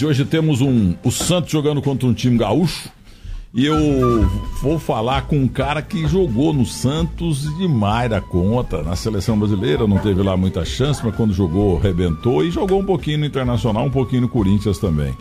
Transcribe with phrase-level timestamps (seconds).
[0.00, 2.90] e hoje temos um, o Santos jogando contra um time gaúcho.
[3.52, 3.76] E eu
[4.62, 8.82] vou falar com um cara que jogou no Santos demais da conta.
[8.82, 12.44] Na seleção brasileira não teve lá muita chance, mas quando jogou, arrebentou.
[12.44, 15.12] E jogou um pouquinho no Internacional, um pouquinho no Corinthians também.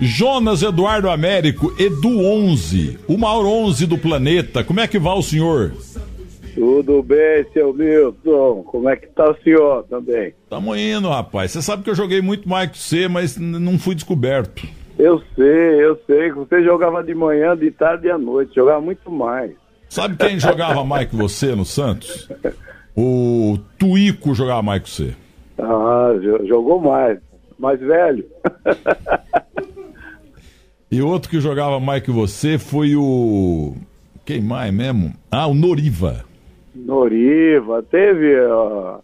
[0.00, 4.64] Jonas Eduardo Américo, Edu 11, o maior 11 do planeta.
[4.64, 5.72] Como é que vai o senhor?
[6.54, 8.62] Tudo bem, seu Milton.
[8.64, 10.34] Como é que tá o senhor também?
[10.48, 11.52] Tamo indo, rapaz.
[11.52, 14.66] Você sabe que eu joguei muito mais que você, mas não fui descoberto.
[14.98, 16.30] Eu sei, eu sei.
[16.32, 18.54] Você jogava de manhã, de tarde e à noite.
[18.54, 19.52] Jogava muito mais.
[19.88, 22.28] Sabe quem jogava mais que você no Santos?
[22.96, 25.16] O Tuico jogava mais que você.
[25.58, 26.12] Ah,
[26.46, 27.18] jogou mais.
[27.58, 28.24] Mais velho.
[30.90, 33.74] e outro que jogava mais que você foi o.
[34.24, 35.14] Quem mais mesmo?
[35.30, 36.24] Ah, o Noriva.
[36.74, 39.00] Noriva, teve uh,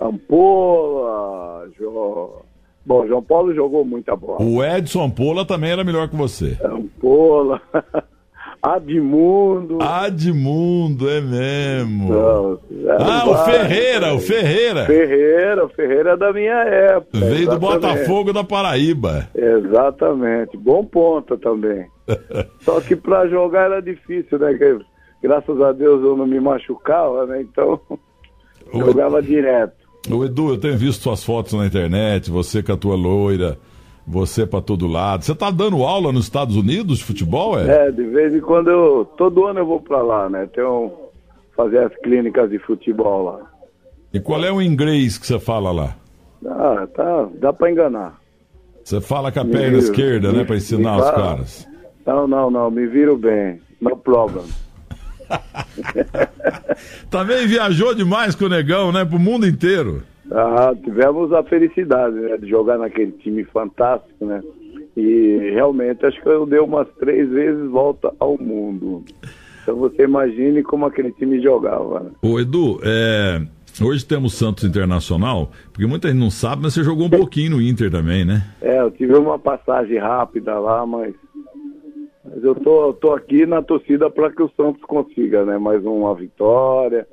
[0.00, 2.42] Ampola, jo...
[2.84, 4.42] bom, João Paulo jogou muita bola.
[4.42, 6.58] O Edson Ampola também era melhor que você.
[6.64, 7.60] Ampola,
[8.64, 9.78] Admundo.
[9.82, 12.08] Admundo, é mesmo.
[12.08, 12.60] Não,
[12.98, 14.86] ah, o Ferreira, o Ferreira.
[14.86, 17.18] Ferreira, o Ferreira é da minha época.
[17.18, 17.50] Veio exatamente.
[17.50, 19.28] do Botafogo da Paraíba.
[19.34, 21.86] Exatamente, bom ponta também.
[22.60, 24.54] Só que pra jogar era difícil, né?
[25.24, 27.40] Graças a Deus eu não me machucava, né?
[27.40, 27.80] Então
[28.70, 29.74] o jogava Edu, direto.
[30.10, 33.58] O Edu, eu tenho visto suas fotos na internet, você com a tua loira,
[34.06, 35.24] você para todo lado.
[35.24, 37.86] Você tá dando aula nos Estados Unidos de futebol, é?
[37.86, 39.06] É, de vez em quando eu.
[39.16, 40.46] Todo ano eu vou para lá, né?
[40.54, 40.92] Tenho
[41.56, 43.50] fazer as clínicas de futebol lá.
[44.12, 45.96] E qual é o inglês que você fala lá?
[46.46, 48.20] Ah, tá, dá para enganar.
[48.84, 51.66] Você fala com a perna esquerda, né, para ensinar os caras.
[52.04, 53.58] Não, não, não, me viro bem.
[53.80, 54.44] No problem.
[57.10, 59.04] Também viajou demais com o Negão, né?
[59.04, 60.02] Pro mundo inteiro.
[60.30, 64.42] Ah, tivemos a felicidade né, de jogar naquele time fantástico, né?
[64.96, 69.04] E realmente acho que eu dei umas três vezes volta ao mundo.
[69.62, 72.00] Então você imagine como aquele time jogava.
[72.00, 72.10] Né?
[72.22, 73.42] Ô Edu, é,
[73.82, 77.62] hoje temos Santos Internacional, porque muita gente não sabe, mas você jogou um pouquinho no
[77.62, 78.44] Inter também, né?
[78.60, 81.14] É, eu tive uma passagem rápida lá, mas
[82.24, 85.58] mas eu tô, tô aqui na torcida para que o Santos consiga, né?
[85.58, 87.06] Mais uma vitória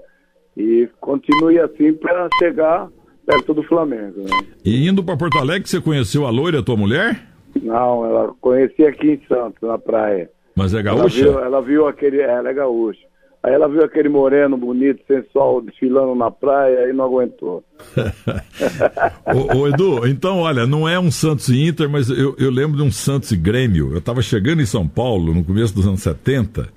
[0.56, 2.90] e continue assim para chegar
[3.26, 4.22] perto do Flamengo.
[4.22, 4.30] Né?
[4.64, 7.28] E indo para Porto Alegre, você conheceu a loira, tua mulher?
[7.62, 10.30] Não, ela conheci aqui em Santos, na praia.
[10.56, 11.22] Mas é gaúcha?
[11.22, 12.22] Ela viu, ela viu aquele.
[12.22, 13.11] Ela é gaúcha.
[13.44, 17.64] Aí ela viu aquele moreno bonito, sensual, desfilando na praia e não aguentou.
[19.56, 22.84] ô, Edu, então olha, não é um Santos e Inter, mas eu, eu lembro de
[22.84, 23.92] um Santos e Grêmio.
[23.94, 26.70] Eu estava chegando em São Paulo no começo dos anos 70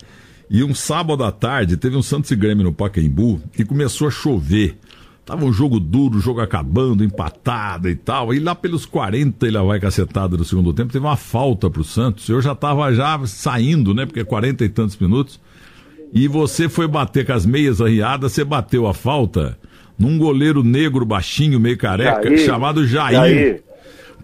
[0.49, 4.11] e um sábado à tarde teve um Santos e Grêmio no Pacaembu e começou a
[4.11, 4.79] chover.
[5.27, 8.33] Tava um jogo duro, jogo acabando, empatado e tal.
[8.33, 12.27] E lá pelos 40 ele vai cacetado no segundo tempo, teve uma falta pro Santos.
[12.29, 14.07] Eu já tava já saindo, né?
[14.07, 15.39] Porque 40 e tantos minutos
[16.15, 19.59] e você foi bater com as meias arriadas, você bateu a falta
[19.99, 23.13] num goleiro negro baixinho, meio careca, Jair, chamado Jair.
[23.13, 23.65] Jair.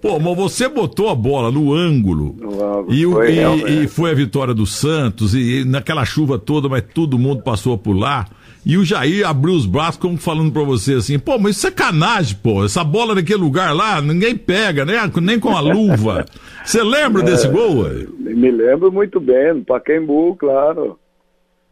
[0.00, 2.34] Pô, mas você botou a bola no ângulo.
[2.40, 6.68] No e, foi, e, e, foi a vitória do Santos, e, e, naquela chuva toda,
[6.68, 8.26] mas todo mundo passou por lá.
[8.64, 11.70] E o Jair abriu os braços, como falando pra você assim: pô, mas isso é
[11.70, 12.64] sacanagem, pô.
[12.64, 14.98] Essa bola naquele lugar lá, ninguém pega, né?
[15.20, 16.24] nem com a luva.
[16.62, 17.86] Você lembra é, desse gol?
[18.18, 20.98] Me lembro muito bem, no Pacaembu, claro.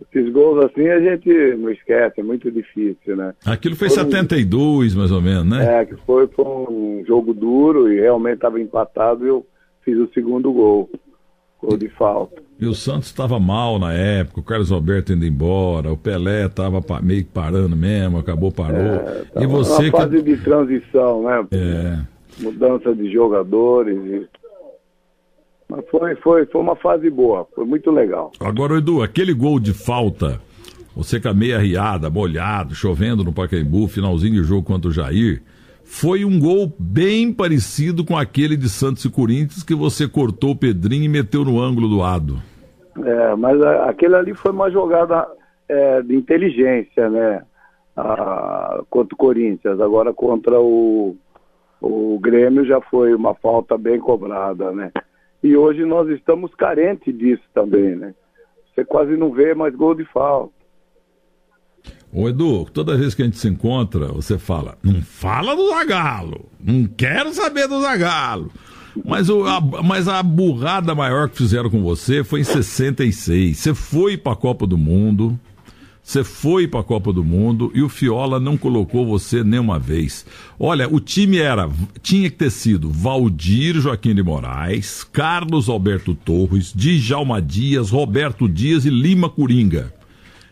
[0.00, 3.34] Esses gols assim a gente não esquece, é muito difícil, né?
[3.44, 4.98] Aquilo foi, foi 72, um...
[4.98, 5.80] mais ou menos, né?
[5.80, 9.44] É, que foi, foi um jogo duro e realmente estava empatado e eu
[9.84, 10.88] fiz o segundo gol.
[11.60, 12.40] Gol de falta.
[12.60, 16.80] E o Santos estava mal na época, o Carlos Alberto indo embora, o Pelé estava
[17.02, 18.78] meio parando mesmo, acabou parou.
[18.80, 20.22] É, e você uma fase que...
[20.22, 21.46] de transição, né?
[21.52, 22.42] É.
[22.42, 24.28] Mudança de jogadores e
[25.68, 28.32] mas foi, foi, foi uma fase boa, foi muito legal.
[28.40, 30.40] Agora, Edu, aquele gol de falta,
[30.96, 35.42] você com a meia riada, molhado, chovendo no Pacaembu, finalzinho de jogo contra o Jair,
[35.84, 40.56] foi um gol bem parecido com aquele de Santos e Corinthians que você cortou o
[40.56, 42.36] Pedrinho e meteu no ângulo do lado.
[43.04, 45.26] É, mas a, aquele ali foi uma jogada
[45.68, 47.42] é, de inteligência, né?
[47.96, 49.80] A, contra o Corinthians.
[49.80, 51.16] Agora contra o,
[51.80, 54.90] o Grêmio já foi uma falta bem cobrada, né?
[55.42, 58.14] E hoje nós estamos carentes disso também, né?
[58.74, 60.52] Você quase não vê mais gol de falta.
[62.12, 66.46] Ô Edu, toda vez que a gente se encontra, você fala, não fala do Zagalo,
[66.58, 68.50] não quero saber do Zagalo.
[69.04, 73.56] Mas, o, a, mas a burrada maior que fizeram com você foi em 66.
[73.56, 75.38] Você foi para a Copa do Mundo,
[76.08, 80.24] Você foi para a Copa do Mundo e o Fiola não colocou você nenhuma vez.
[80.58, 81.68] Olha, o time era,
[82.00, 88.86] tinha que ter sido Valdir Joaquim de Moraes, Carlos Alberto Torres, Djalma Dias, Roberto Dias
[88.86, 89.92] e Lima Coringa.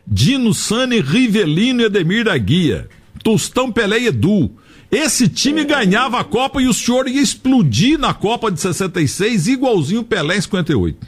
[0.06, 2.86] Dino Sane, Rivelino e Edemir da Guia.
[3.24, 4.50] Tostão Pelé e Edu.
[4.90, 10.02] Esse time ganhava a Copa e o senhor ia explodir na Copa de 66, igualzinho
[10.02, 10.98] o Pelé em 58.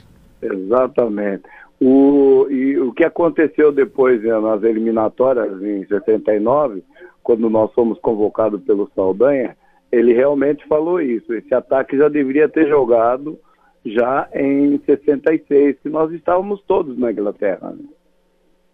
[0.41, 1.58] Exatamente.
[1.81, 6.83] O, e o que aconteceu depois né, nas eliminatórias em 79,
[7.23, 9.55] quando nós fomos convocados pelo Saldanha,
[9.91, 11.33] ele realmente falou isso.
[11.33, 13.39] Esse ataque já deveria ter jogado
[13.85, 17.71] já em 66, que nós estávamos todos na Inglaterra.
[17.71, 17.85] Né?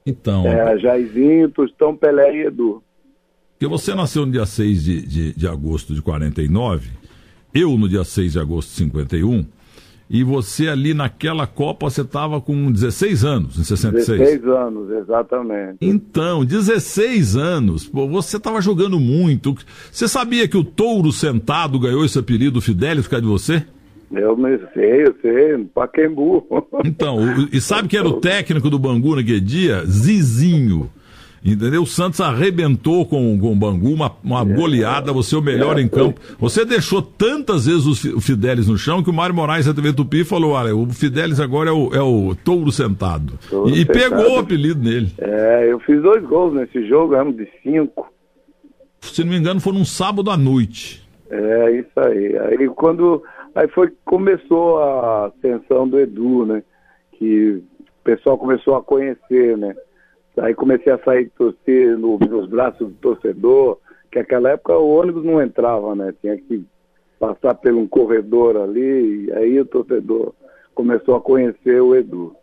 [0.06, 0.46] Então.
[0.46, 2.82] É, Jairzinho, Tostão, Pelé e Edu.
[3.54, 6.90] Porque você nasceu no dia 6 de, de, de agosto de 49,
[7.54, 9.46] eu no dia 6 de agosto de 51
[10.10, 14.20] e você ali naquela Copa você estava com 16 anos, em 66.
[14.20, 15.78] 16 anos, exatamente.
[15.82, 19.56] Então, 16 anos, pô, você estava jogando muito.
[19.92, 23.66] Você sabia que o Touro Sentado ganhou esse apelido Fidelis por causa de você?
[24.12, 26.46] Eu me sei, eu sei, Paquembu.
[26.86, 27.18] Então,
[27.52, 29.84] e sabe que era o técnico do Bangu naquele dia?
[29.86, 30.90] Zizinho.
[31.46, 31.84] Entendeu?
[31.84, 35.78] O Santos arrebentou com, com o Bangu, uma, uma é, goleada, você é o melhor
[35.78, 36.20] é, em campo.
[36.40, 40.24] Você deixou tantas vezes o Fidelis no chão que o Mário Moraes da TV Tupi
[40.24, 43.38] falou: olha, o Fidelis agora é o, é o touro sentado.
[43.48, 43.94] Touro e, sentado.
[43.94, 45.12] pegou o apelido nele.
[45.20, 48.12] É, eu fiz dois gols nesse jogo, éramos de cinco.
[49.02, 51.08] Se não me engano, foi num sábado à noite.
[51.30, 52.38] É, isso aí.
[52.40, 53.22] Aí quando.
[53.54, 56.64] Aí foi que começou a ascensão do Edu, né?
[57.20, 57.64] Que o
[58.04, 59.76] pessoal começou a conhecer, né?
[60.38, 63.78] Aí comecei a sair torcer no, nos braços do torcedor,
[64.12, 66.14] que naquela época o ônibus não entrava, né?
[66.22, 66.66] Tinha que
[67.20, 70.34] passar por um corredor ali, e aí o torcedor
[70.74, 72.36] começou a conhecer o Edu.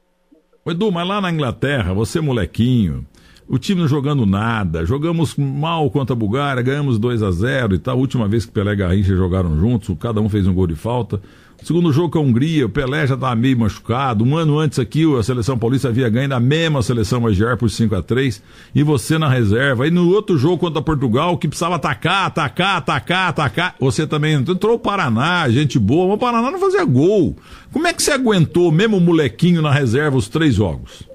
[0.65, 3.05] O Edu, mas lá na Inglaterra, você molequinho,
[3.49, 7.79] o time não jogando nada, jogamos mal contra a Bulgária, ganhamos 2 a 0 e
[7.79, 7.97] tal.
[7.97, 10.75] A última vez que Pelé e Garrincha jogaram juntos, cada um fez um gol de
[10.75, 11.21] falta.
[11.65, 14.25] Segundo jogo com a Hungria, o Pelé já estava meio machucado.
[14.25, 17.95] Um ano antes aqui, a seleção paulista havia ganho da mesma seleção Magiar por 5
[17.95, 18.43] a 3
[18.75, 19.85] e você na reserva.
[19.85, 24.75] Aí no outro jogo contra Portugal, que precisava atacar, atacar, atacar, atacar, você também entrou
[24.75, 27.37] o Paraná, gente boa, mas o Paraná não fazia gol.
[27.73, 31.09] Como é que você aguentou, mesmo molequinho na reserva, os três jogos?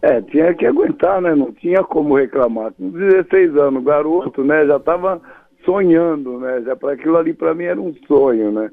[0.00, 1.34] É, tinha que aguentar, né?
[1.34, 2.72] Não tinha como reclamar.
[2.72, 4.64] Com 16 anos, garoto, né?
[4.66, 5.20] Já estava
[5.62, 6.62] sonhando, né?
[6.64, 8.70] Já para aquilo ali para mim era um sonho, né?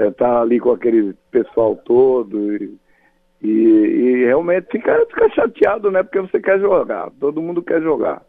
[0.00, 2.78] É, tá ali com aquele pessoal todo e,
[3.42, 6.02] e, e, realmente fica, fica chateado, né?
[6.02, 8.22] Porque você quer jogar, todo mundo quer jogar.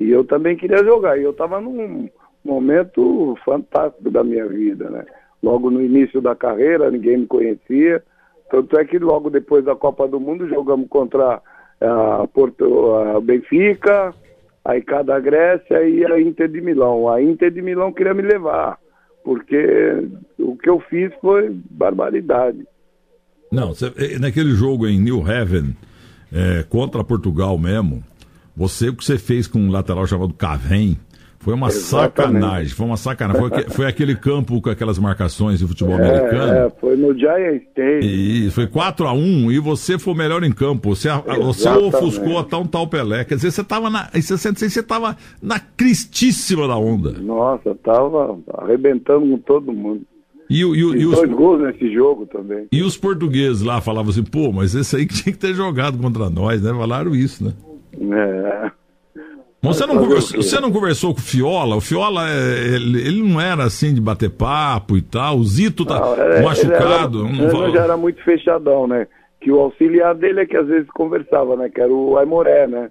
[0.00, 2.08] E eu também queria jogar, e eu estava num
[2.44, 5.04] momento fantástico da minha vida, né?
[5.40, 8.02] Logo no início da carreira, ninguém me conhecia,
[8.50, 11.40] tanto é que logo depois da Copa do Mundo jogamos contra
[11.80, 14.12] a Porto, a Benfica,
[14.64, 17.08] a ICA da Grécia e a Inter de Milão.
[17.08, 18.78] A Inter de Milão queria me levar
[19.24, 20.08] porque
[20.38, 22.66] o que eu fiz foi barbaridade.
[23.50, 25.76] Não, eh, naquele jogo em New Haven,
[26.32, 28.02] é, contra Portugal mesmo,
[28.56, 30.96] você o que você fez com um lateral chamado Cavém,
[31.42, 32.40] foi uma Exatamente.
[32.40, 33.40] sacanagem, foi uma sacanagem.
[33.40, 36.52] Foi, foi, aquele campo com aquelas marcações de futebol é, americano.
[36.52, 38.00] É, foi no Giant Stadium.
[38.00, 40.94] E foi 4 a 1 e você foi o melhor em campo.
[40.94, 41.08] Você,
[41.42, 43.24] você ofuscou até um tal Pelé.
[43.24, 44.08] Quer dizer, você estava na.
[44.14, 47.10] Em 66 você estava na cristíssima da onda.
[47.20, 50.02] Nossa, estava arrebentando com todo mundo.
[50.48, 51.16] E, e, e, e os...
[51.16, 52.68] dois gols nesse jogo também.
[52.70, 55.98] E os portugueses lá falavam assim, pô, mas esse aí que tinha que ter jogado
[55.98, 56.72] contra nós, né?
[56.72, 57.52] Falaram isso, né?
[58.16, 58.81] É.
[59.62, 61.76] Você não, conversou, você não conversou com o Fiola?
[61.76, 65.36] O Fiola, ele, ele, não era assim de bater papo e tal.
[65.36, 67.26] O Zito tá não, é, machucado.
[67.28, 69.06] Ele, era, ele já era muito fechadão, né?
[69.40, 71.68] Que o auxiliar dele é que às vezes conversava, né?
[71.68, 72.90] Que era o Aimoré, né?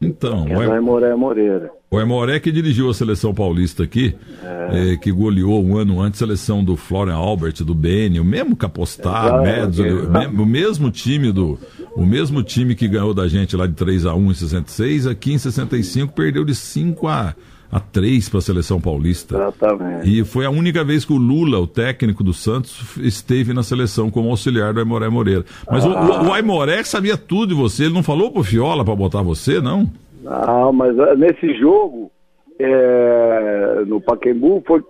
[0.00, 1.70] Então, o Aimoré Moreira.
[1.90, 4.92] O Aimoré que dirigiu a seleção paulista aqui, é.
[4.92, 8.54] É, que goleou um ano antes a seleção do Florian Albert, do Beni, o mesmo
[8.54, 11.58] Capostar, Medzo, o mesmo time do,
[11.94, 15.32] o mesmo time que ganhou da gente lá de 3 a 1 em 66, aqui
[15.32, 17.34] em 65 perdeu de 5 a
[17.76, 19.36] a 3 para a seleção paulista.
[19.36, 20.08] Exatamente.
[20.08, 24.10] E foi a única vez que o Lula, o técnico do Santos, esteve na seleção
[24.10, 25.44] como auxiliar do Aimoré Moreira.
[25.70, 25.88] Mas ah.
[25.88, 29.20] o, o, o Aimoré sabia tudo de você, ele não falou pro Fiola para botar
[29.20, 29.86] você, não?
[30.22, 32.10] Não, mas ah, nesse jogo,
[32.58, 34.82] é, no Paquembu, foi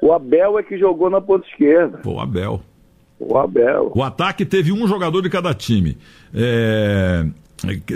[0.00, 1.98] o Abel é que jogou na ponta esquerda.
[2.04, 2.60] Foi o Abel.
[3.18, 3.92] O Abel.
[3.94, 5.98] O ataque teve um jogador de cada time.
[6.32, 7.26] É,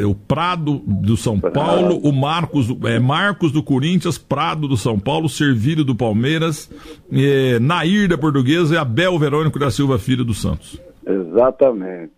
[0.07, 5.29] o Prado do São Paulo, o Marcos, é, Marcos do Corinthians, Prado do São Paulo,
[5.29, 6.71] Servílio do Palmeiras,
[7.13, 10.81] é, Nair da Portuguesa e Abel Verônico da Silva Filho do Santos.
[11.07, 12.13] Exatamente.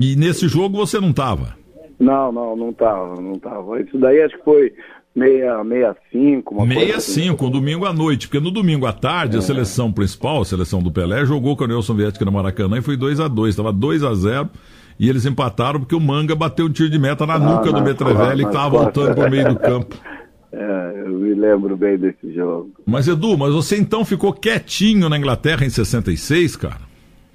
[0.00, 1.56] E nesse jogo você não estava?
[1.98, 3.80] Não, não, não tava, não tava.
[3.80, 4.72] Isso daí acho que foi
[5.14, 7.22] meia, meia cinco, uma meia assim.
[7.22, 9.38] cinco, um domingo à noite, porque no domingo à tarde é.
[9.38, 12.82] a seleção principal, a seleção do Pelé, jogou com a União Soviética no Maracanã e
[12.82, 14.50] foi 2 a 2 estava 2 a 0
[14.98, 17.82] e eles empataram porque o Manga bateu um tiro de meta na ah, nuca do
[17.82, 19.96] Metrevelli que estava voltando para o meio do campo.
[20.58, 22.70] É, eu me lembro bem desse jogo.
[22.86, 26.80] Mas Edu, mas você então ficou quietinho na Inglaterra em 66, cara?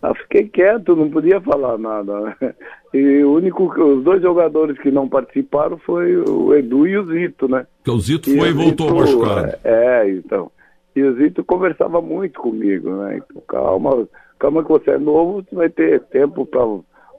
[0.01, 2.35] Ah, fiquei quieto, não podia falar nada.
[2.93, 7.47] E o único, os dois jogadores que não participaram foi o Edu e o Zito,
[7.47, 7.65] né?
[7.85, 9.55] Que o Zito e foi e voltou Zito, machucado.
[9.63, 10.51] É, é, então.
[10.93, 13.17] E o Zito conversava muito comigo, né?
[13.17, 16.65] Então, calma, calma que você é novo, você vai ter tempo para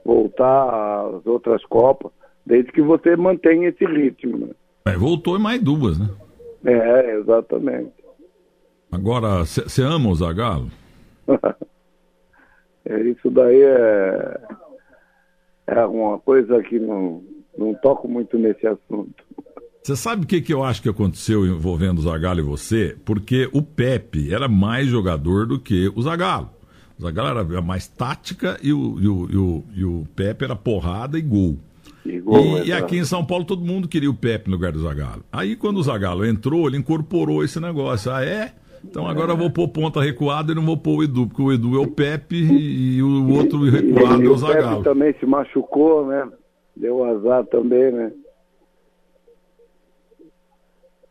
[0.03, 2.11] voltar às outras Copas,
[2.45, 4.49] desde que você mantenha esse ritmo, né?
[4.85, 6.09] É, voltou e mais duas, né?
[6.65, 7.93] É, exatamente.
[8.91, 10.69] Agora, você ama o Zagallo?
[12.85, 14.39] é, isso daí é,
[15.67, 17.23] é uma coisa que não,
[17.57, 19.23] não toco muito nesse assunto.
[19.83, 22.95] Você sabe o que, que eu acho que aconteceu envolvendo o Zagallo e você?
[23.03, 26.49] Porque o Pepe era mais jogador do que o Zagallo.
[27.03, 31.17] Zagallo era mais tática e o, e o, e o, e o Pepe era porrada
[31.17, 31.57] e gol.
[32.05, 34.71] E, gol, e, e, aqui em São Paulo todo mundo queria o Pepe no lugar
[34.71, 35.23] do Zagallo.
[35.31, 38.11] Aí quando o Zagallo entrou, ele incorporou esse negócio.
[38.11, 38.53] Ah, é?
[38.83, 41.51] Então agora eu vou pôr ponta recuada e não vou pôr o Edu, porque o
[41.51, 44.79] Edu é o Pepe e, o outro recuado e, é o Zagallo.
[44.79, 46.29] O Pepe também se machucou, né?
[46.75, 48.11] Deu azar também, né?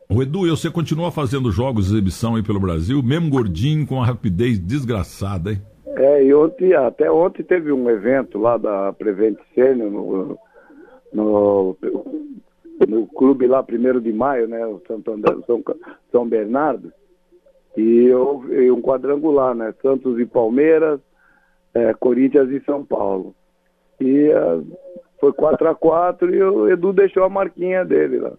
[0.08, 4.06] O Edu, você continua fazendo jogos de exibição aí pelo Brasil, mesmo gordinho, com uma
[4.06, 5.62] rapidez desgraçada, hein?
[5.96, 10.38] É, e ontem, até ontem teve um evento lá da Prevent Senior no,
[11.12, 11.76] no,
[12.88, 14.60] no clube lá, primeiro de maio, né?
[14.86, 15.62] Santo André, São,
[16.10, 16.92] São Bernardo.
[17.76, 19.74] E, eu, e um quadrangular, né?
[19.82, 21.00] Santos e Palmeiras,
[21.74, 23.34] é, Corinthians e São Paulo.
[24.00, 24.66] E uh,
[25.20, 28.32] foi 4 a 4 e o Edu deixou a marquinha dele lá.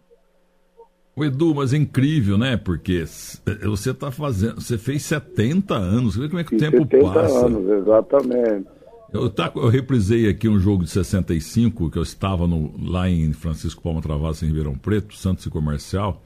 [1.15, 2.57] O Edu, mas é incrível, né?
[2.57, 3.05] Porque
[3.63, 4.55] você está fazendo.
[4.55, 7.45] Você fez 70 anos, vê como é que o tempo 70 passa.
[7.45, 8.67] anos, exatamente.
[9.13, 13.31] Eu, tá, eu reprisei aqui um jogo de 65, que eu estava no, lá em
[13.31, 16.19] Francisco Palma Travassa, em Ribeirão Preto, Santos e Comercial.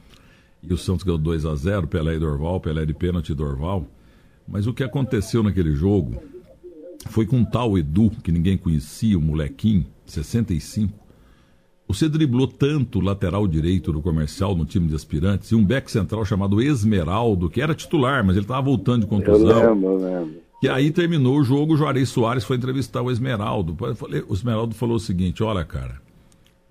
[0.63, 3.85] E o Santos ganhou 2 a 0 Pelé e Dorval, Pelé de pênalti e Dorval.
[4.47, 6.15] Mas o que aconteceu naquele jogo
[7.09, 11.06] foi com um tal Edu, que ninguém conhecia, o molequinho, 65.
[11.87, 15.89] Você driblou tanto o lateral direito do comercial no time de aspirantes e um back
[15.89, 19.63] central chamado Esmeraldo, que era titular, mas ele estava voltando de contusão.
[19.63, 20.47] Eu lembro, lembro.
[20.61, 23.77] E aí terminou o jogo, o Juarez Soares foi entrevistar o Esmeraldo.
[24.27, 26.01] O Esmeraldo falou o seguinte: olha, cara,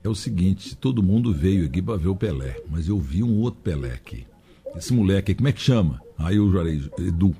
[0.05, 3.41] é o seguinte, todo mundo veio aqui para ver o Pelé, mas eu vi um
[3.41, 4.27] outro Pelé aqui.
[4.77, 6.03] Esse moleque, como é que chama?
[6.19, 7.35] Aí o Juarez, Edu.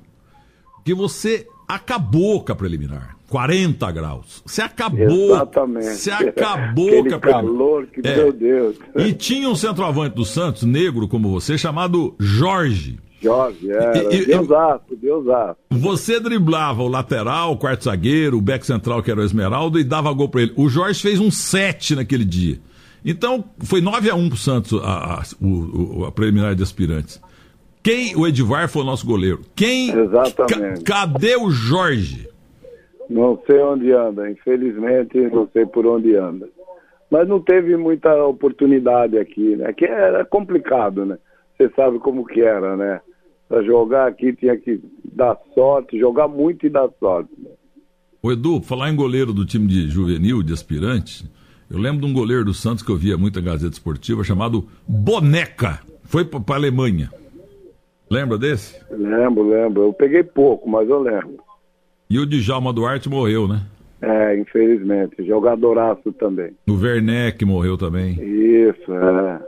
[0.75, 3.17] Porque você acabou com a preliminar.
[3.29, 4.41] 40 graus.
[4.45, 5.35] Você acabou.
[5.35, 5.85] Exatamente.
[5.85, 8.15] Você acabou Aquele com a calor que, é.
[8.15, 8.77] meu Deus.
[8.95, 12.97] E tinha um centroavante do Santos, negro como você, chamado Jorge.
[13.21, 14.13] Jorge, era.
[14.13, 15.57] E, Deusaço, Deusaço.
[15.71, 19.83] Você driblava o lateral, o quarto zagueiro, o back central, que era o Esmeralda, e
[19.83, 20.53] dava gol pra ele.
[20.55, 22.59] O Jorge fez um 7 naquele dia.
[23.03, 27.19] Então, foi 9 a 1 pro Santos a, a, a, a preliminar de aspirantes.
[27.87, 29.39] Quem, o Edivar foi o nosso goleiro.
[29.55, 29.89] Quem.
[29.97, 30.83] Exatamente.
[30.83, 32.27] Ca, cadê o Jorge?
[33.09, 36.49] Não sei onde anda, infelizmente não sei por onde anda.
[37.09, 39.71] Mas não teve muita oportunidade aqui, né?
[39.71, 41.17] Que era complicado, né?
[41.55, 42.99] Você sabe como que era, né?
[43.47, 47.31] Para jogar aqui tinha que dar sorte, jogar muito e dar sorte.
[47.41, 47.51] Né?
[48.21, 51.23] O Edu, falar em goleiro do time de juvenil, de aspirante,
[51.71, 54.67] eu lembro de um goleiro do Santos que eu via muito na Gazeta Esportiva, chamado
[54.85, 55.79] Boneca.
[56.03, 57.09] Foi para a Alemanha.
[58.09, 58.79] Lembra desse?
[58.89, 59.83] Lembro, lembro.
[59.83, 61.37] Eu peguei pouco, mas eu lembro.
[62.09, 63.61] E o Djalma Duarte morreu, né?
[64.01, 65.25] É, infelizmente.
[65.25, 66.51] Jogadoraço também.
[66.67, 68.13] O Werneck morreu também.
[68.13, 69.39] Isso, é.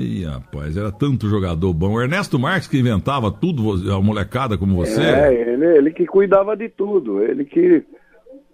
[0.00, 1.94] Ih, rapaz, era tanto jogador bom.
[1.94, 5.00] O Ernesto Marques que inventava tudo, a molecada como você.
[5.00, 7.22] É, ele, ele que cuidava de tudo.
[7.22, 7.84] Ele que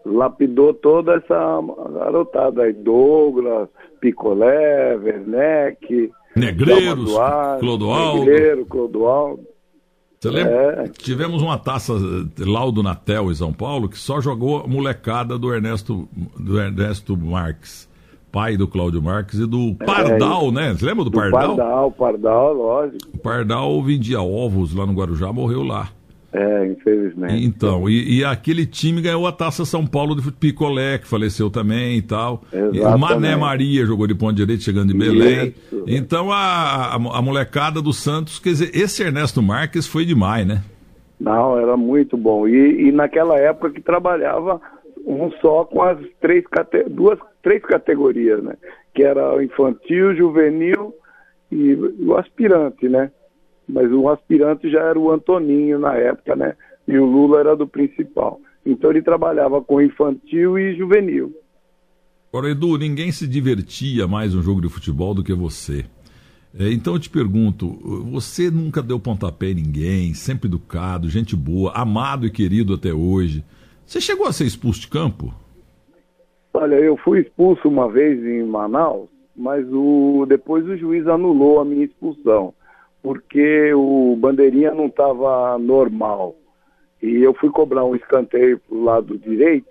[0.05, 1.61] lapidou toda essa
[1.93, 2.73] garotada aí.
[2.73, 3.69] Douglas,
[4.01, 6.11] Picolé, Werneck.
[6.37, 7.13] Negreiros,
[7.61, 8.25] Clodoaldo.
[8.25, 9.55] Negreiro, Clodoaldo.
[10.25, 10.53] Você lembra?
[10.53, 10.89] É.
[10.89, 11.93] Tivemos uma taça
[12.39, 17.87] Laudo Natel em São Paulo que só jogou a molecada do Ernesto, do Ernesto Marques,
[18.33, 20.73] pai do Cláudio Marques e do Pardal, é, né?
[20.73, 21.57] Você lembra do, do Pardal?
[21.57, 23.11] Pardal, Pardal, lógico.
[23.13, 25.91] O Pardal vendia ovos lá no Guarujá, morreu lá.
[26.37, 27.45] É, infelizmente.
[27.45, 31.97] Então, e, e, aquele time ganhou a Taça São Paulo de Picolé, que faleceu também
[31.97, 32.43] e tal.
[32.53, 32.77] Exatamente.
[32.77, 35.55] E o Mané Maria jogou de ponto direito, chegando de Belém.
[35.71, 35.85] Isso.
[35.87, 40.65] Então, a, a, a, molecada do Santos, quer dizer, esse Ernesto Marques foi demais, né?
[41.21, 42.49] Não, era muito bom.
[42.49, 44.61] E, e naquela época que trabalhava
[45.07, 46.43] um só com as três
[46.91, 48.57] duas três categorias, né?
[48.93, 50.93] Que era o infantil, juvenil
[51.53, 53.13] e o aspirante, né?
[53.69, 56.55] Mas o aspirante já era o Antoninho na época, né?
[56.87, 58.41] E o Lula era do principal.
[58.65, 61.35] Então ele trabalhava com infantil e juvenil.
[62.33, 65.85] Agora, Edu, ninguém se divertia mais no jogo de futebol do que você.
[66.59, 67.69] É, então eu te pergunto,
[68.11, 73.45] você nunca deu pontapé em ninguém, sempre educado, gente boa, amado e querido até hoje.
[73.85, 75.35] Você chegou a ser expulso de campo?
[76.53, 81.65] Olha, eu fui expulso uma vez em Manaus, mas o, depois o juiz anulou a
[81.65, 82.55] minha expulsão,
[83.05, 86.35] porque o bandeirinha não estava normal.
[87.03, 89.69] E eu fui cobrar um escanteio para o lado direito,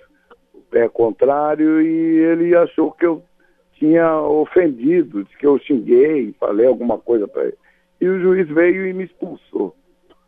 [0.70, 3.24] pé contrário e ele achou que eu
[3.80, 7.58] tinha ofendido, que eu xinguei, falei alguma coisa para ele.
[8.00, 9.76] E o juiz veio e me expulsou.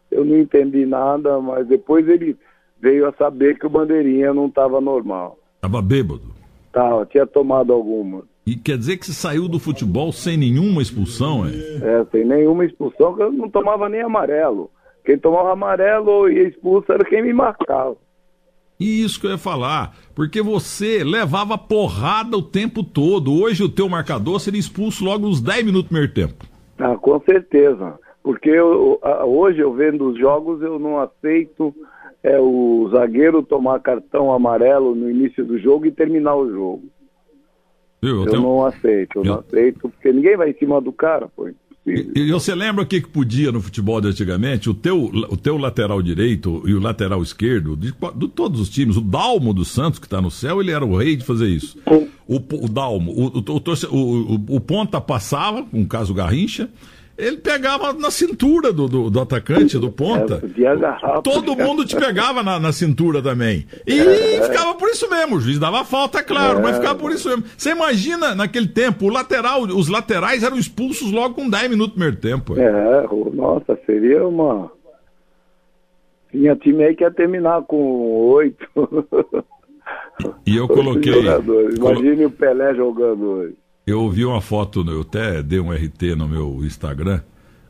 [0.10, 2.36] Eu não entendi nada, mas depois ele
[2.82, 5.38] veio a saber que o bandeirinha não estava normal.
[5.58, 6.34] Estava bêbado?
[6.72, 8.24] Tava, tinha tomado alguma.
[8.46, 11.50] E quer dizer que você saiu do futebol sem nenhuma expulsão, é?
[11.50, 14.70] É, sem nenhuma expulsão, que eu não tomava nem amarelo.
[15.04, 17.96] Quem tomava amarelo e expulso era quem me marcava.
[18.80, 23.34] E isso que eu ia falar, porque você levava porrada o tempo todo.
[23.34, 26.46] Hoje o teu marcador seria expulso logo nos 10 minutos do primeiro tempo.
[26.78, 27.98] Ah, com certeza.
[28.22, 31.74] Porque eu, hoje eu vendo os jogos, eu não aceito
[32.22, 36.84] é, o zagueiro tomar cartão amarelo no início do jogo e terminar o jogo.
[38.08, 38.42] Eu, eu tenho...
[38.42, 41.50] não aceito, eu, eu, não aceito, porque ninguém vai em cima do cara, pô.
[41.86, 44.68] E, e, você lembra o que, que podia no futebol de antigamente?
[44.68, 48.98] O teu, o teu lateral direito e o lateral esquerdo, de, de todos os times,
[48.98, 51.78] o Dalmo do Santos, que está no céu, ele era o rei de fazer isso.
[52.28, 56.72] O, o Dalmo, o, o, o, o ponta passava, um caso Garrincha,
[57.18, 60.42] ele pegava na cintura do, do, do atacante, do ponta.
[60.44, 63.66] É, Todo mundo te pegava na, na cintura também.
[63.88, 65.38] E é, ficava por isso mesmo.
[65.38, 67.46] O juiz dava falta, é claro, é, mas ficava por isso mesmo.
[67.58, 72.02] Você imagina naquele tempo, o lateral, os laterais eram expulsos logo com 10 minutos no
[72.02, 72.60] primeiro tempo.
[72.60, 74.70] É, nossa, seria uma.
[76.32, 77.78] Tinha time aí que ia terminar com
[78.34, 78.68] oito.
[80.46, 81.14] E eu coloquei.
[81.78, 82.28] Imagine colo...
[82.28, 83.56] o Pelé jogando hoje.
[83.86, 87.22] Eu ouvi uma foto, eu até dei um RT no meu Instagram.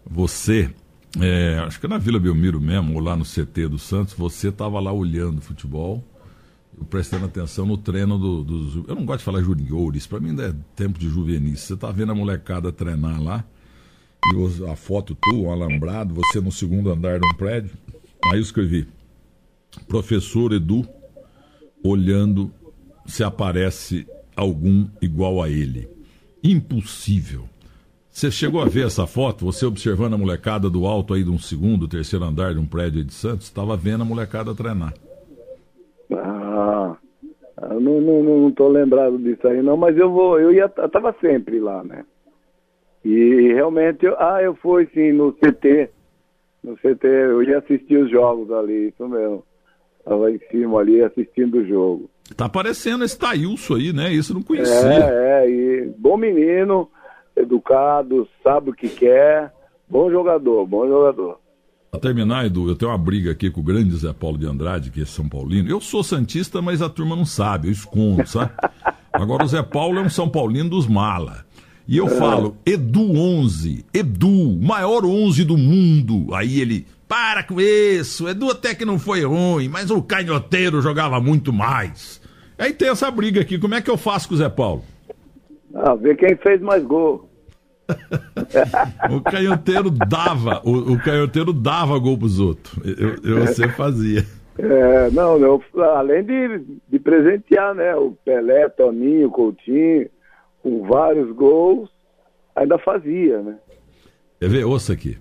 [0.10, 0.74] Você,
[1.20, 4.80] é, acho que na Vila Belmiro mesmo, ou lá no CT do Santos, você estava
[4.80, 6.02] lá olhando futebol,
[6.90, 8.88] prestando atenção no treino do, dos.
[8.88, 11.60] Eu não gosto de falar juniores, para mim é tempo de juvenis.
[11.60, 13.44] Você está vendo a molecada treinar lá,
[14.34, 17.72] e a foto tua, um alambrado, você no segundo andar de um prédio.
[18.32, 18.88] Aí eu escrevi:
[19.86, 20.88] Professor Edu,
[21.84, 22.54] olhando
[23.06, 25.94] se aparece algum igual a ele
[26.52, 27.44] impossível.
[28.10, 29.46] Você chegou a ver essa foto?
[29.46, 33.04] Você observando a molecada do alto aí de um segundo, terceiro andar de um prédio
[33.04, 34.94] de Santos, estava vendo a molecada treinar.
[36.14, 36.96] Ah,
[37.72, 41.14] não, não, não tô lembrado disso aí não, mas eu vou, eu ia, eu tava
[41.20, 42.06] sempre lá, né?
[43.04, 45.90] E realmente, eu, ah, eu fui sim no CT,
[46.64, 49.44] no CT, eu ia assistir os jogos ali, isso mesmo.
[50.04, 52.10] Tava em cima ali assistindo o jogo.
[52.36, 54.12] Tá aparecendo esse Taílson aí, né?
[54.12, 54.74] Isso eu não conhecia.
[54.74, 56.90] É, é, e bom menino,
[57.36, 59.54] educado, sabe o que quer,
[59.88, 61.40] bom jogador, bom jogador.
[61.92, 64.92] Pra terminar, Edu, eu tenho uma briga aqui com o grande Zé Paulo de Andrade,
[64.92, 65.70] que é São Paulino.
[65.70, 68.52] Eu sou Santista, mas a turma não sabe, eu escondo, sabe?
[69.14, 71.46] Agora o Zé Paulo é um São Paulino dos mala.
[71.88, 72.10] E eu é.
[72.10, 76.34] falo, Edu 11, Edu, maior 11 do mundo.
[76.34, 81.20] Aí ele, para com isso, Edu até que não foi ruim, mas o canhoteiro jogava
[81.20, 82.22] muito mais.
[82.58, 84.84] Aí tem essa briga aqui, como é que eu faço com o Zé Paulo?
[85.74, 87.30] Ah, ver quem fez mais gol.
[89.12, 92.74] o canhoteiro dava, o, o canhoteiro dava gol pros outros.
[92.84, 94.26] Eu, eu você fazia.
[94.58, 95.62] É, não, eu,
[95.96, 97.94] além de, de presentear, né?
[97.96, 100.10] O Pelé, Toninho, Coutinho,
[100.64, 101.90] com vários gols,
[102.56, 103.58] ainda fazia, né?
[104.40, 104.66] Quer ver?
[104.66, 105.18] Ouça aqui.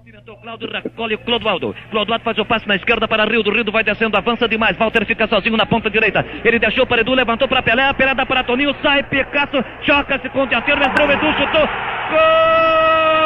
[0.00, 1.76] Movimentou Cláudio, recolhe Clodoaldo.
[1.90, 3.42] Clodoaldo faz o passe na esquerda para Rio.
[3.42, 4.74] Do Rio vai descendo, avança demais.
[4.78, 6.24] Walter fica sozinho na ponta direita.
[6.42, 7.92] Ele deixou para Edu, levantou para Pelé.
[7.92, 11.66] Pelé dá para Toninho, sai Picasso, choca-se com o Diateiro, entrou Edu, chutou.
[11.66, 13.19] Gol!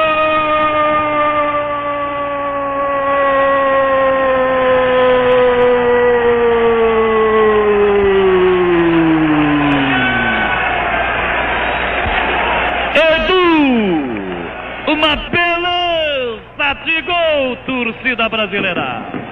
[18.35, 19.25] Brasileira.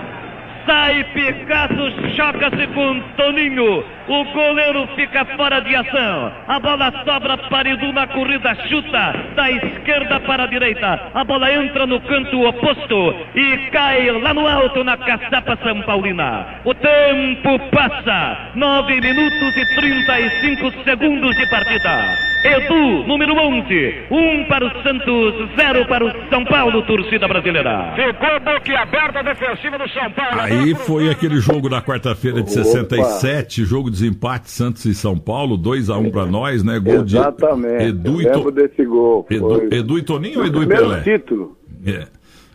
[0.64, 3.84] Sai Picasso, choca-se com Toninho.
[4.06, 6.32] O goleiro fica fora de ação.
[6.46, 11.10] A bola sobra para Edu na corrida, chuta da esquerda para a direita.
[11.14, 16.46] A bola entra no canto oposto e cai lá no alto na caçapa São Paulina.
[16.64, 18.52] O tempo passa.
[18.54, 22.31] 9 minutos e 35 segundos de partida.
[22.44, 24.06] Edu, número 11.
[24.10, 27.94] 1 um para o Santos, 0 para o São Paulo, torcida brasileira.
[27.94, 30.40] Ficou boquiaberta a defensiva do São Paulo.
[30.40, 35.56] Aí foi aquele jogo da quarta-feira de 67, jogo de empate Santos e São Paulo,
[35.56, 36.80] 2 a 1 um para nós, né?
[36.80, 37.78] Gol Exatamente.
[37.78, 38.50] de Edu e to...
[38.50, 39.24] desse gol.
[39.30, 41.00] Edu, Edu, e Toninho ou Edu e Pelé?
[41.00, 41.56] Primeiro título.
[41.86, 42.06] É.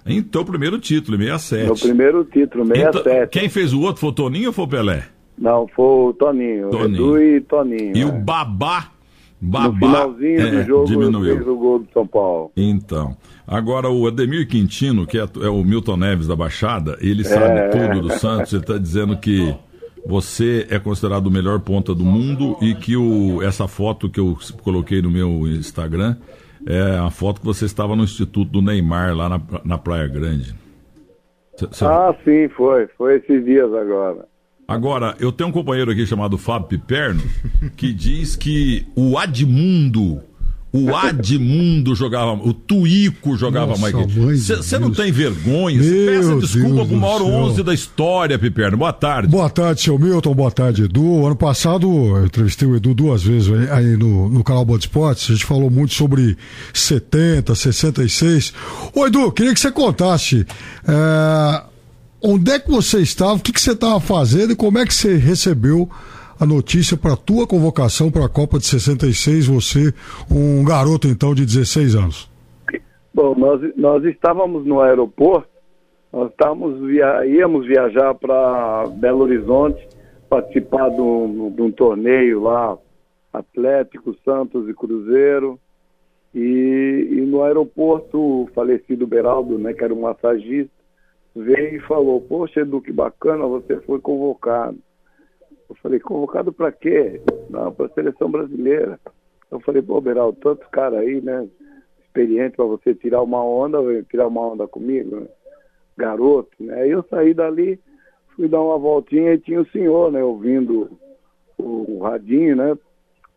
[0.06, 1.66] Então, primeiro título, 67.
[1.66, 3.10] Meu primeiro título, 67.
[3.10, 5.04] Então, quem fez o outro foi o Toninho ou foi o Pelé?
[5.38, 6.70] Não, foi o Toninho.
[6.72, 6.96] Toninho.
[6.96, 7.96] Edu e Toninho.
[7.96, 8.06] E é.
[8.06, 8.97] o Babá
[9.40, 11.36] Babá, no finalzinho é, do jogo diminuiu.
[11.36, 12.52] fez o gol do São Paulo.
[12.58, 17.60] Então, agora o Ademir Quintino, que é, é o Milton Neves da Baixada, ele sabe
[17.60, 17.68] é.
[17.70, 19.56] tudo do Santos, ele está dizendo que
[20.06, 24.38] você é considerado o melhor ponta do mundo e que o, essa foto que eu
[24.64, 26.16] coloquei no meu Instagram
[26.66, 30.56] é a foto que você estava no Instituto do Neymar, lá na, na Praia Grande.
[31.72, 32.88] Cê, ah, sim, foi.
[32.98, 34.26] Foi esses dias agora.
[34.68, 37.24] Agora, eu tenho um companheiro aqui chamado Fábio Piperno
[37.78, 40.20] que diz que o Admundo,
[40.74, 45.82] o Admundo jogava, o Tuico jogava Nossa, mais que Você não tem vergonha?
[45.82, 48.76] Você peça desculpa Deus pro maior 11 da história, Piperno.
[48.76, 49.30] Boa tarde.
[49.30, 50.36] Boa tarde, seu Milton.
[50.36, 51.26] Boa tarde, Edu.
[51.26, 55.30] Ano passado eu entrevistei o Edu duas vezes aí no, no canal Bot Esportes.
[55.30, 56.36] A gente falou muito sobre
[56.74, 58.54] 70, 66.
[58.94, 60.46] Ô, Edu, queria que você contasse.
[60.86, 61.77] É
[62.24, 64.94] onde é que você estava, o que, que você estava fazendo e como é que
[64.94, 65.90] você recebeu
[66.40, 69.94] a notícia para a tua convocação para a Copa de 66, você,
[70.30, 72.30] um garoto então de 16 anos?
[73.14, 75.50] Bom, nós, nós estávamos no aeroporto,
[76.14, 79.88] nós estávamos via, íamos viajar para Belo Horizonte,
[80.30, 82.78] participar de um, de um torneio lá,
[83.34, 85.60] Atlético, Santos e Cruzeiro.
[86.36, 90.77] E, e, no aeroporto, o falecido Beraldo, né, que era um massagista,
[91.44, 94.78] veio e falou, poxa Edu, que bacana, você foi convocado.
[95.70, 97.22] Eu falei, convocado para quê?
[97.50, 99.00] Não, para a seleção brasileira.
[99.52, 101.48] Eu falei, pô, Beraldo, tantos caras aí, né?
[102.00, 105.28] Experiente para você tirar uma onda, tirar uma onda comigo, né?
[105.98, 106.82] garoto, né?
[106.82, 107.80] Aí eu saí dali,
[108.36, 110.24] fui dar uma voltinha e tinha o senhor, né?
[110.24, 110.90] Ouvindo
[111.58, 112.78] o radinho, né?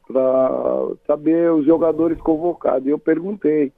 [0.07, 2.87] Para saber os jogadores convocados.
[2.87, 3.73] E eu perguntei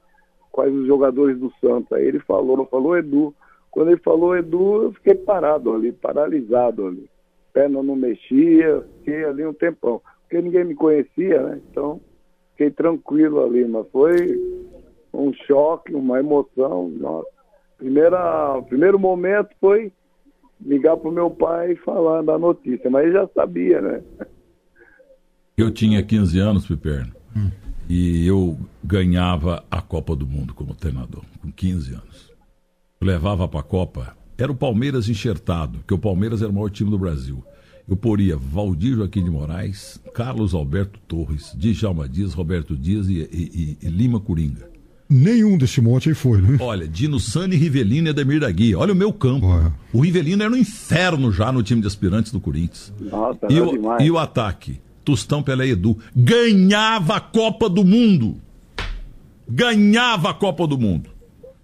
[0.51, 1.91] quais os jogadores do Santos.
[1.93, 3.33] Aí ele falou, falou Edu.
[3.73, 7.09] Quando ele falou Edu, eu fiquei parado ali, paralisado ali.
[7.51, 9.99] Perna não mexia, fiquei ali um tempão.
[10.21, 11.59] Porque ninguém me conhecia, né?
[11.71, 11.99] Então,
[12.51, 14.39] fiquei tranquilo ali, mas foi
[15.11, 16.87] um choque, uma emoção.
[16.87, 17.27] Nossa.
[17.79, 19.91] Primeira, primeiro momento foi
[20.63, 24.03] ligar para o meu pai e falar da notícia, mas ele já sabia, né?
[25.57, 27.49] Eu tinha 15 anos, Piperno, hum.
[27.89, 32.32] e eu ganhava a Copa do Mundo como treinador, com 15 anos
[33.03, 36.89] levava para a Copa era o Palmeiras enxertado, que o Palmeiras era o maior time
[36.89, 37.43] do Brasil.
[37.87, 43.77] Eu poria Valdir Joaquim de Moraes, Carlos Alberto Torres, Djalma Dias, Roberto Dias e, e,
[43.81, 44.71] e Lima Coringa.
[45.09, 46.57] Nenhum desse monte aí foi, né?
[46.61, 48.79] Olha, Dino Sani, Rivelino e Ademir da Guia.
[48.79, 49.45] Olha o meu campo.
[49.91, 52.93] O Rivelino era no inferno já no time de aspirantes do Corinthians.
[52.99, 54.79] Nossa, e, o, e o ataque?
[55.03, 55.97] Tostão Pelé Edu.
[56.15, 58.37] Ganhava a Copa do Mundo.
[59.47, 61.12] Ganhava a Copa do Mundo.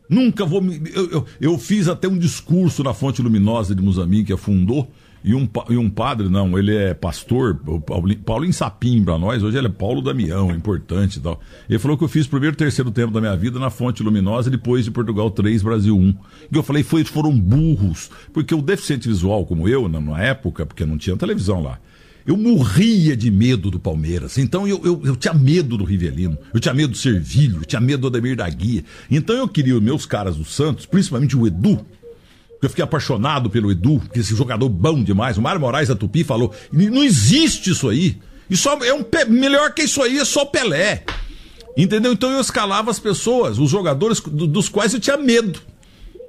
[0.09, 0.81] Nunca vou me.
[0.93, 4.89] Eu, eu, eu, fiz até um discurso na Fonte Luminosa de Muzambique, que afundou,
[5.23, 9.57] e um, e um padre, não, ele é pastor, Paulinho, Paulinho Sapim para nós, hoje
[9.57, 11.39] ele é Paulo Damião, importante e tal.
[11.69, 14.49] Ele falou que eu fiz o primeiro terceiro tempo da minha vida na Fonte Luminosa,
[14.49, 16.15] depois de Portugal 3, Brasil 1.
[16.51, 20.65] E eu falei, foi, foram burros, porque o deficiente visual como eu, na, na época,
[20.65, 21.79] porque não tinha televisão lá,
[22.29, 24.37] eu morria de medo do Palmeiras.
[24.37, 27.81] Então eu, eu, eu, tinha medo do Rivelino, eu tinha medo do Servilho, eu tinha
[27.81, 28.85] medo do Ademir da Guia.
[29.09, 31.83] Então eu queria os meus caras do Santos, principalmente o Edu,
[32.61, 35.39] eu fiquei apaixonado pelo Edu, que esse jogador bom demais.
[35.39, 38.19] O Mário Moraes da Tupi falou: não existe isso aí.
[38.47, 41.05] Isso é um melhor que isso aí, é só Pelé.
[41.75, 42.13] Entendeu?
[42.13, 45.59] Então eu escalava as pessoas, os jogadores dos quais eu tinha medo.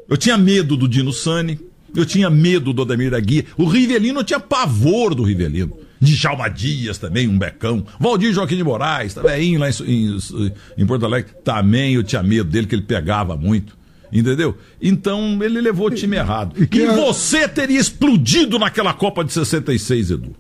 [0.09, 1.61] Eu tinha medo do Dino Sani,
[1.95, 3.45] eu tinha medo do Ademir da Guia.
[3.59, 7.85] O Rivelino eu tinha pavor do Rivelino de Jalma Dias também, um becão.
[7.99, 12.49] Valdir Joaquim de Moraes, também lá em, em, em Porto Alegre, também eu tinha medo
[12.49, 13.79] dele, que ele pegava muito.
[14.13, 14.57] Entendeu?
[14.83, 16.57] Então ele levou o time errado.
[16.59, 20.35] E, e você teria explodido naquela Copa de 66, Edu.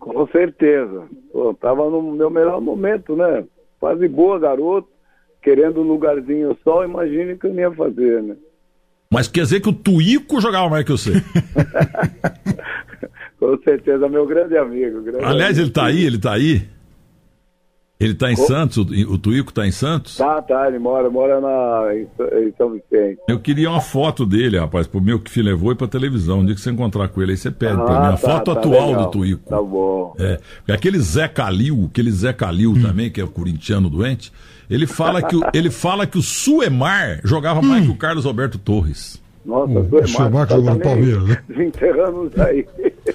[0.00, 1.04] Com certeza.
[1.32, 3.44] Pô, tava no meu melhor momento, né?
[3.80, 4.88] Fase boa, garoto,
[5.42, 8.34] querendo um lugarzinho só, imagine o que eu ia fazer, né?
[9.10, 11.12] Mas quer dizer que o Tuico jogava mais que você.
[13.44, 14.08] Com certeza.
[14.08, 15.02] meu grande amigo.
[15.02, 15.60] Grande Aliás, amigo.
[15.62, 16.68] ele tá aí, ele tá aí?
[18.00, 20.16] Ele tá em Santos, o, Tuico tá em Santos?
[20.16, 23.20] Tá, tá, ele mora, mora na, em, São Vicente.
[23.28, 26.40] Eu queria uma foto dele, rapaz, pro meu que filho levou e pra televisão.
[26.40, 28.06] Um dia que você encontrar com ele, aí você pede pra mim.
[28.08, 29.04] A tá, foto tá atual legal.
[29.06, 29.48] do Tuico.
[29.48, 30.14] Tá bom.
[30.18, 30.40] É,
[30.72, 32.82] aquele Zé Calil, aquele Zé Calil Hum.
[32.82, 34.32] também, que é o corintiano doente,
[34.68, 38.58] ele fala que o, ele fala que o Suemar jogava mais que o Carlos Roberto
[38.58, 39.22] Torres.
[39.44, 41.42] Nossa, O foi Schumacher jogou no Palmeiras, né?
[41.48, 42.66] Desenterramos aí.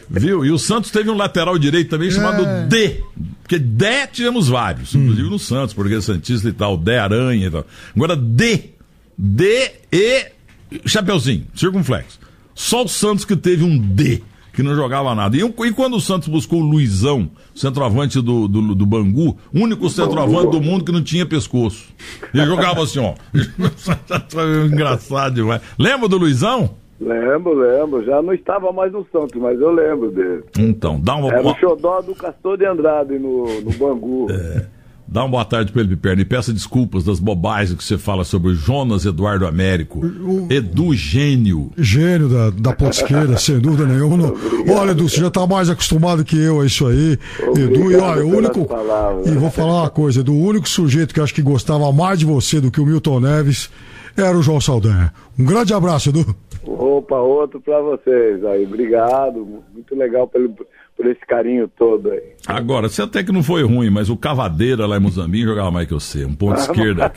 [0.09, 0.45] Viu?
[0.45, 2.65] E o Santos teve um lateral direito também chamado É.
[2.67, 3.03] D.
[3.41, 7.65] Porque D tivemos vários, inclusive no Santos, porque Santista e tal, D Aranha e tal.
[7.95, 8.69] Agora D.
[9.17, 10.27] D e
[10.85, 12.19] Chapeuzinho, circunflexo.
[12.53, 14.21] Só o Santos que teve um D,
[14.59, 15.37] que não jogava nada.
[15.37, 20.51] E, e quando o Santos buscou o Luizão, centroavante do, do, do Bangu, único centroavante
[20.51, 21.87] do mundo que não tinha pescoço.
[22.33, 23.13] Ele jogava assim, ó.
[24.69, 25.61] Engraçado demais.
[25.79, 26.71] Lembra do Luizão?
[26.99, 28.03] Lembro, lembro.
[28.03, 30.43] Já não estava mais no Santos, mas eu lembro dele.
[30.57, 34.27] Então, dá uma, Era o xodó do Castor de Andrade no, no Bangu.
[34.29, 34.65] É.
[35.11, 38.23] Dá uma boa tarde para ele, Piperno, e peça desculpas das bobagens que você fala
[38.23, 40.01] sobre o Jonas Eduardo Américo.
[40.51, 41.71] Edu Gênio.
[41.75, 44.31] Gênio da, da ponta esquerda, sem dúvida nenhuma.
[44.71, 47.17] Olha, Edu, você já está mais acostumado que eu a isso aí.
[47.55, 48.65] Edu, e olha, o único.
[48.65, 49.25] palavras.
[49.25, 52.19] E vou falar uma coisa, Edu, o único sujeito que eu acho que gostava mais
[52.19, 53.67] de você do que o Milton Neves
[54.15, 55.11] era o João Saldanha.
[55.37, 56.35] Um grande abraço, Edu.
[56.63, 58.65] Opa, outro pra vocês aí.
[58.65, 59.63] Obrigado.
[59.73, 60.49] Muito legal pelo,
[60.95, 62.21] por esse carinho todo aí.
[62.45, 65.87] Agora, você até que não foi ruim, mas o Cavadeira lá em Moçambique jogava mais
[65.87, 67.11] que você, um ponto esquerda.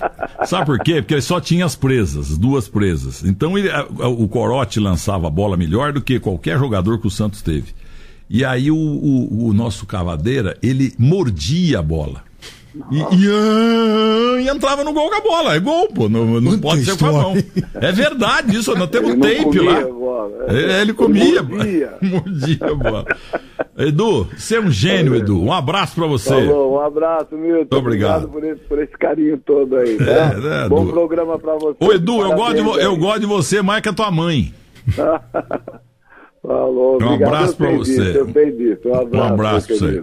[0.44, 1.02] Sabe por quê?
[1.02, 3.24] Porque ele só tinha as presas, as duas presas.
[3.24, 7.42] Então ele- o Corote lançava a bola melhor do que qualquer jogador que o Santos
[7.42, 7.72] teve.
[8.31, 12.22] E aí o, o- o nosso Cavadeira, ele mordia a bola.
[12.90, 15.54] E, e, e entrava no gol com a bola.
[15.54, 16.08] É gol, pô.
[16.08, 17.35] Não, não pode ser com a mão.
[17.74, 19.78] É verdade isso, nós temos Ele tape comia lá.
[19.80, 20.44] a bola.
[20.48, 21.42] É, ele comia.
[21.42, 21.92] Mordia.
[22.00, 23.04] Mordia a bola.
[23.76, 25.42] Edu, você é um gênio, Edu.
[25.42, 26.30] Um abraço pra você.
[26.30, 27.76] Falou, um abraço, Milton.
[27.76, 28.28] obrigado.
[28.28, 29.96] por esse, por esse carinho todo aí.
[29.98, 30.04] Tá?
[30.04, 30.92] É, né, Bom Edu?
[30.92, 31.76] programa pra você.
[31.78, 34.52] Ô, Edu, eu gosto, de, eu gosto de você mais que a tua mãe.
[36.42, 37.22] Falou, Um obrigado.
[37.35, 38.20] abraço pra você.
[39.12, 40.02] Um abraço, pra você.